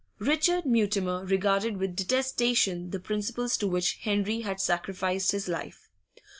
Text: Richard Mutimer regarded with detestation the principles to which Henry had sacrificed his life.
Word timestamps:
Richard 0.17 0.65
Mutimer 0.65 1.23
regarded 1.25 1.77
with 1.77 1.95
detestation 1.95 2.89
the 2.89 2.99
principles 2.99 3.55
to 3.57 3.67
which 3.67 3.97
Henry 3.97 4.39
had 4.41 4.59
sacrificed 4.59 5.31
his 5.31 5.47
life. 5.47 5.91